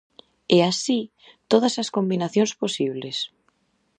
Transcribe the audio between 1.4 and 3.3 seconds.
todas as combinacións posibles.